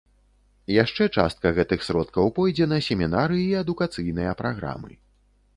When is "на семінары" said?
2.73-3.37